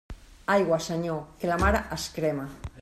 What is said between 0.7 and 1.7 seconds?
Senyor, que la